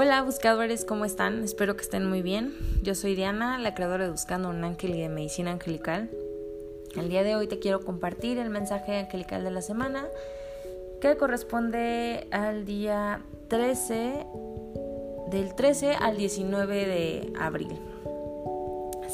[0.00, 1.42] Hola buscadores, ¿cómo están?
[1.42, 2.54] Espero que estén muy bien.
[2.82, 6.08] Yo soy Diana, la creadora de Buscando un Ángel y de Medicina Angelical.
[6.94, 10.06] El día de hoy te quiero compartir el mensaje angelical de la semana
[11.00, 14.24] que corresponde al día 13,
[15.32, 17.76] del 13 al 19 de abril.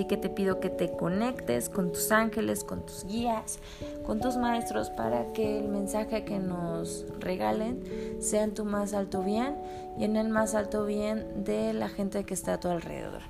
[0.00, 3.58] Así que te pido que te conectes con tus ángeles, con tus guías,
[4.06, 7.84] con tus maestros para que el mensaje que nos regalen
[8.18, 9.56] sea en tu más alto bien
[9.98, 13.20] y en el más alto bien de la gente que está a tu alrededor.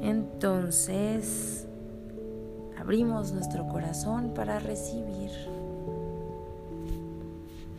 [0.00, 1.66] Entonces,
[2.78, 5.32] abrimos nuestro corazón para recibir.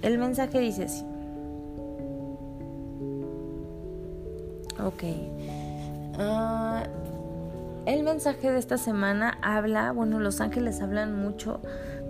[0.03, 1.03] El mensaje dice así.
[4.79, 5.03] Ok.
[6.23, 6.83] Ah,
[7.87, 11.61] el mensaje de esta semana habla, bueno, los ángeles hablan mucho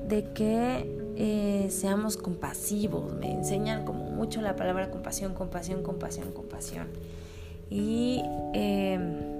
[0.07, 6.89] de que eh, seamos compasivos, me enseñan como mucho la palabra compasión, compasión, compasión, compasión.
[7.69, 8.21] Y
[8.53, 9.39] em,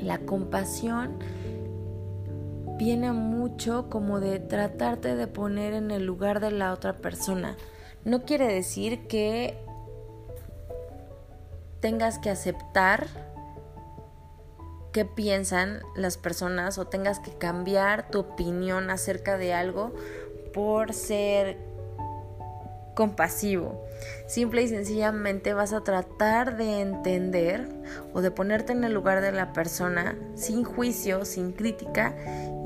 [0.00, 1.18] la compasión
[2.78, 7.58] viene mucho como de tratarte de poner en el lugar de la otra persona.
[8.06, 9.58] No quiere decir que
[11.80, 13.06] tengas que aceptar
[14.98, 19.94] qué piensan las personas o tengas que cambiar tu opinión acerca de algo
[20.52, 21.56] por ser
[22.96, 23.86] compasivo.
[24.26, 27.68] Simple y sencillamente vas a tratar de entender
[28.12, 32.16] o de ponerte en el lugar de la persona sin juicio, sin crítica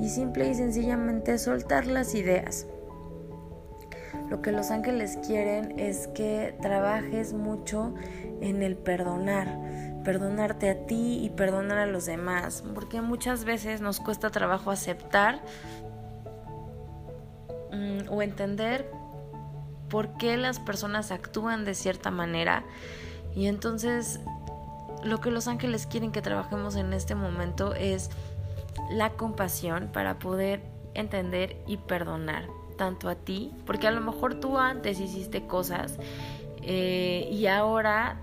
[0.01, 2.67] y simple y sencillamente soltar las ideas.
[4.31, 7.93] Lo que los ángeles quieren es que trabajes mucho
[8.41, 14.01] en el perdonar perdonarte a ti y perdonar a los demás, porque muchas veces nos
[14.01, 15.41] cuesta trabajo aceptar
[17.73, 18.91] mm, o entender
[19.89, 22.65] por qué las personas actúan de cierta manera.
[23.35, 24.21] Y entonces
[25.05, 28.11] lo que los ángeles quieren que trabajemos en este momento es
[28.91, 30.63] la compasión para poder
[30.95, 32.47] entender y perdonar
[32.77, 35.99] tanto a ti, porque a lo mejor tú antes hiciste cosas
[36.63, 38.17] eh, y ahora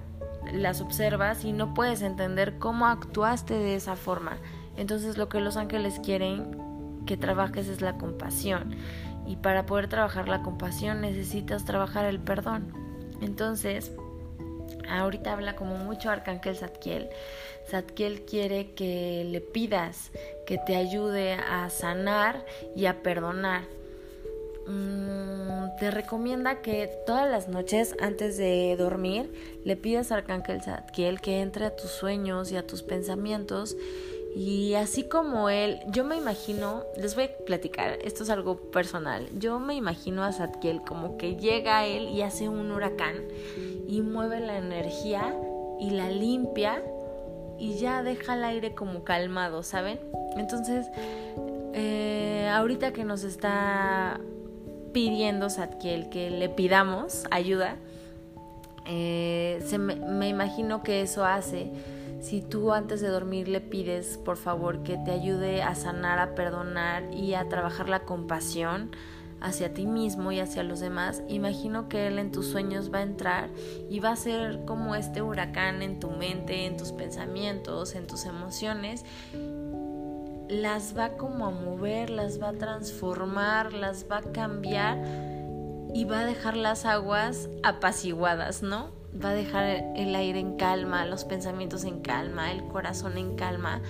[0.54, 4.38] las observas y no puedes entender cómo actuaste de esa forma.
[4.78, 8.76] Entonces lo que los ángeles quieren que trabajes es la compasión.
[9.26, 12.74] Y para poder trabajar la compasión necesitas trabajar el perdón.
[13.22, 13.92] Entonces,
[14.90, 17.10] ahorita habla como mucho Arcángel Zadkiel.
[17.70, 20.12] Zadkiel quiere que le pidas
[20.48, 22.46] que te ayude a sanar
[22.76, 23.79] y a perdonar.
[24.70, 31.22] Mm, te recomienda que todas las noches antes de dormir le pidas a Arcángel Zadkiel
[31.22, 33.76] que entre a tus sueños y a tus pensamientos
[34.36, 39.28] y así como él, yo me imagino, les voy a platicar, esto es algo personal,
[39.40, 43.16] yo me imagino a Zadkiel como que llega a él y hace un huracán
[43.88, 45.36] y mueve la energía
[45.80, 46.84] y la limpia
[47.58, 50.00] y ya deja el aire como calmado, ¿saben?
[50.38, 50.86] Entonces,
[51.74, 54.22] eh, ahorita que nos está
[54.94, 57.78] pidiendo Satkiel que le pidamos ayuda,
[58.86, 61.72] eh, se me, imagino que eso hace.
[62.22, 66.36] Si tú antes de dormir le pides, por favor, que te ayude a sanar, a
[66.36, 68.92] perdonar y a trabajar la compasión
[69.42, 73.04] hacia ti mismo y hacia los demás, imagino que Él en tus sueños va a
[73.04, 73.50] entrar
[73.90, 78.26] y va a ser como este huracán en tu mente, en tus pensamientos, en tus
[78.26, 79.06] emociones
[80.50, 84.98] las va como a mover, las va a transformar, las va a cambiar
[85.94, 88.92] y va a dejar las aguas apaciguadas, ¿no?
[89.24, 89.66] Va a dejar
[89.96, 93.82] el aire en calma, los pensamientos en calma, el corazón en calma,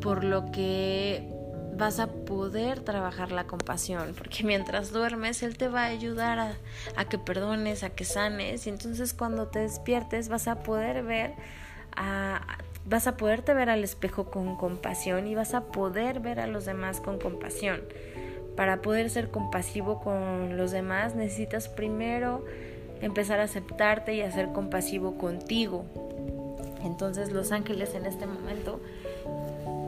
[0.00, 1.30] por lo que
[1.76, 6.56] vas a poder trabajar la compasión, porque mientras duermes Él te va a ayudar a,
[6.96, 11.34] a que perdones, a que sanes, y entonces cuando te despiertes vas a poder ver
[11.96, 16.46] a, vas a poderte ver al espejo con compasión y vas a poder ver a
[16.46, 17.80] los demás con compasión.
[18.56, 22.44] Para poder ser compasivo con los demás necesitas primero
[23.00, 25.84] empezar a aceptarte y a ser compasivo contigo.
[26.84, 28.80] Entonces los ángeles en este momento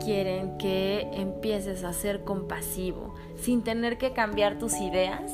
[0.03, 5.31] quieren que empieces a ser compasivo sin tener que cambiar tus ideas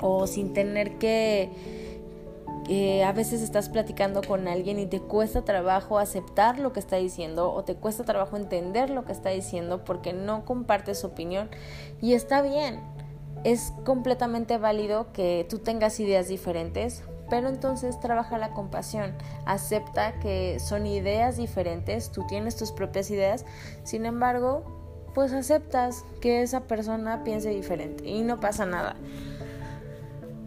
[0.00, 1.50] o sin tener que
[3.04, 7.52] a veces estás platicando con alguien y te cuesta trabajo aceptar lo que está diciendo
[7.52, 11.50] o te cuesta trabajo entender lo que está diciendo porque no compartes su opinión
[12.00, 12.80] y está bien.
[13.42, 19.14] Es completamente válido que tú tengas ideas diferentes, pero entonces trabaja la compasión,
[19.46, 23.46] acepta que son ideas diferentes, tú tienes tus propias ideas,
[23.82, 24.64] sin embargo,
[25.14, 28.96] pues aceptas que esa persona piense diferente y no pasa nada.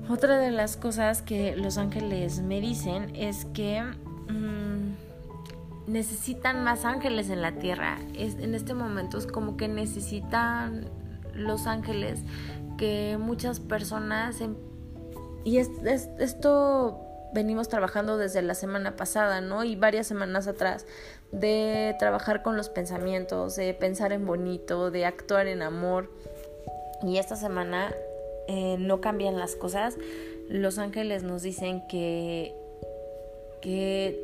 [0.09, 4.95] Otra de las cosas que los ángeles me dicen es que mm,
[5.87, 7.99] necesitan más ángeles en la tierra.
[8.17, 10.89] Es, en este momento es como que necesitan
[11.33, 12.19] los ángeles
[12.77, 14.41] que muchas personas...
[14.41, 14.55] Em,
[15.45, 17.01] y esto
[17.33, 19.63] venimos trabajando desde la semana pasada, ¿no?
[19.63, 20.85] Y varias semanas atrás,
[21.31, 26.11] de trabajar con los pensamientos, de pensar en bonito, de actuar en amor.
[27.01, 27.93] Y esta semana
[28.47, 29.97] eh, no cambian las cosas.
[30.49, 32.53] Los ángeles nos dicen que,
[33.61, 34.19] que,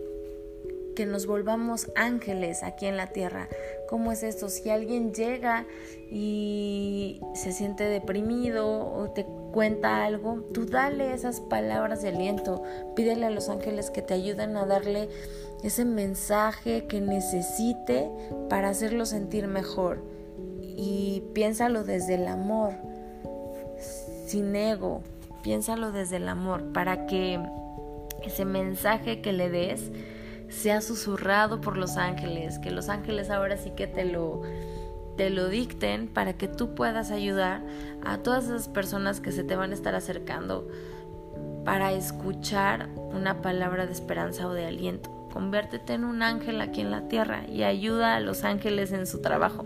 [0.96, 3.48] que nos volvamos ángeles aquí en la tierra.
[3.90, 4.50] ¿Cómo es esto?
[4.50, 5.66] Si alguien llega
[6.12, 12.62] y se siente deprimido o te cuenta algo, tú dale esas palabras de aliento,
[12.96, 15.10] pídele a los ángeles que te ayuden a darle
[15.64, 18.10] ese mensaje que necesite
[18.50, 20.04] para hacerlo sentir mejor.
[20.62, 22.74] Y piénsalo desde el amor,
[24.30, 25.02] sin ego,
[25.42, 27.40] piénsalo desde el amor, para que
[28.24, 29.92] ese mensaje que le des
[30.50, 34.42] sea susurrado por los ángeles, que los ángeles ahora sí que te lo
[35.18, 37.62] te lo dicten para que tú puedas ayudar
[38.06, 40.70] a todas esas personas que se te van a estar acercando
[41.66, 45.10] para escuchar una palabra de esperanza o de aliento.
[45.34, 49.22] Conviértete en un ángel aquí en la tierra y ayuda a los ángeles en su
[49.22, 49.66] trabajo.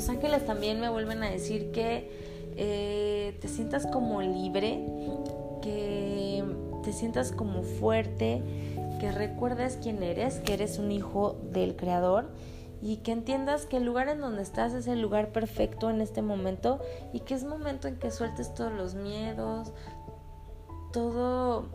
[0.00, 2.10] Los ángeles también me vuelven a decir que
[2.56, 4.82] eh, te sientas como libre,
[5.60, 6.42] que
[6.82, 8.42] te sientas como fuerte,
[8.98, 12.30] que recuerdes quién eres, que eres un hijo del Creador
[12.80, 16.22] y que entiendas que el lugar en donde estás es el lugar perfecto en este
[16.22, 16.80] momento
[17.12, 19.70] y que es momento en que sueltes todos los miedos,
[20.94, 21.66] todo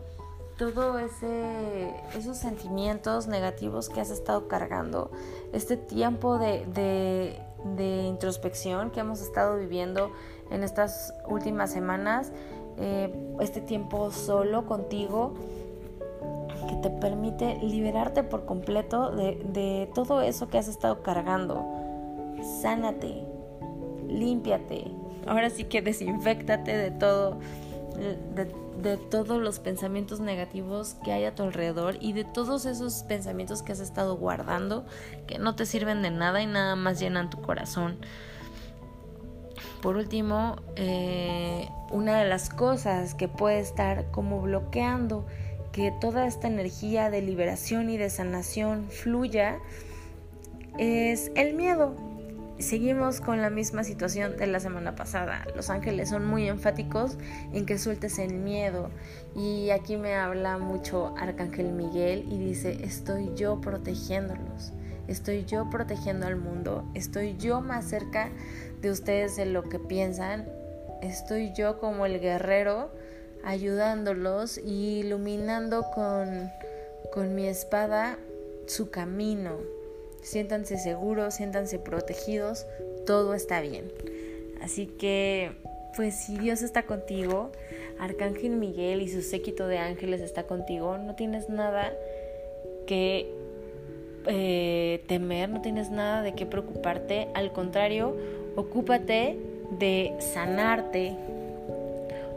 [0.58, 5.12] todo ese esos sentimientos negativos que has estado cargando,
[5.52, 10.12] este tiempo de, de introspección que hemos estado viviendo
[10.50, 12.32] en estas últimas semanas,
[12.78, 15.34] eh, este tiempo solo contigo
[16.68, 21.64] que te permite liberarte por completo de, todo eso que has estado cargando.
[22.60, 23.24] Sánate,
[24.08, 24.84] límpiate.
[25.26, 27.38] Ahora sí que desinfectate de todo,
[28.34, 28.46] de,
[28.82, 33.62] de todos los pensamientos negativos que hay a tu alrededor y de todos esos pensamientos
[33.62, 34.84] que has estado guardando
[35.26, 37.98] que no te sirven de nada y nada más llenan tu corazón.
[39.82, 45.26] Por último, eh, una de las cosas que puede estar como bloqueando
[45.72, 49.58] que toda esta energía de liberación y de sanación fluya
[50.78, 51.94] es el miedo.
[52.58, 55.46] Seguimos con la misma situación de la semana pasada.
[55.54, 57.18] Los ángeles son muy enfáticos
[57.52, 58.88] en que sueltes el miedo.
[59.34, 64.72] Y aquí me habla mucho Arcángel Miguel y dice, estoy yo protegiéndolos.
[65.06, 66.82] Estoy yo protegiendo al mundo.
[66.94, 68.30] Estoy yo más cerca
[68.80, 70.48] de ustedes de lo que piensan.
[71.02, 72.90] Estoy yo como el guerrero
[73.44, 76.50] ayudándolos y iluminando con,
[77.12, 78.16] con mi espada
[78.66, 79.75] su camino.
[80.26, 82.66] Siéntanse seguros, siéntanse protegidos,
[83.06, 83.92] todo está bien.
[84.60, 85.52] Así que,
[85.94, 87.52] pues si Dios está contigo,
[88.00, 91.92] Arcángel Miguel y su séquito de ángeles está contigo, no tienes nada
[92.88, 93.32] que
[94.26, 98.16] eh, temer, no tienes nada de qué preocuparte, al contrario,
[98.56, 99.38] ocúpate
[99.78, 101.14] de sanarte,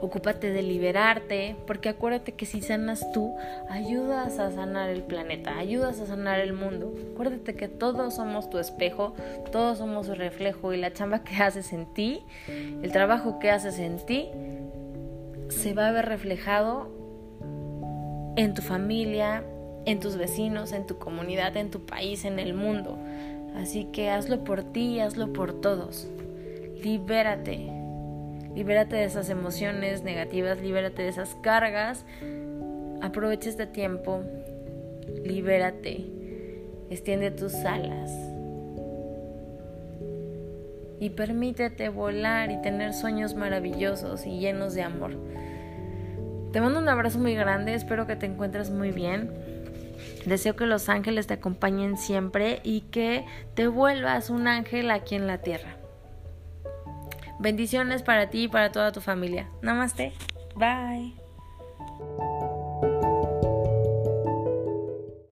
[0.01, 3.35] ocúpate de liberarte, porque acuérdate que si sanas tú,
[3.69, 6.93] ayudas a sanar el planeta, ayudas a sanar el mundo.
[7.13, 9.13] Acuérdate que todos somos tu espejo,
[9.51, 13.79] todos somos tu reflejo y la chamba que haces en ti, el trabajo que haces
[13.79, 14.29] en ti,
[15.49, 16.89] se va a ver reflejado
[18.35, 19.43] en tu familia,
[19.85, 22.97] en tus vecinos, en tu comunidad, en tu país, en el mundo.
[23.55, 26.07] Así que hazlo por ti y hazlo por todos.
[26.81, 27.78] Libérate,
[28.55, 32.05] Libérate de esas emociones negativas, libérate de esas cargas.
[33.01, 34.21] Aprovecha este tiempo.
[35.23, 36.05] Libérate.
[36.89, 38.11] Extiende tus alas.
[40.99, 45.11] Y permítete volar y tener sueños maravillosos y llenos de amor.
[46.51, 49.31] Te mando un abrazo muy grande, espero que te encuentres muy bien.
[50.25, 55.27] Deseo que los ángeles te acompañen siempre y que te vuelvas un ángel aquí en
[55.27, 55.78] la tierra.
[57.39, 59.49] Bendiciones para ti y para toda tu familia.
[59.61, 60.13] Namaste.
[60.55, 61.18] Bye.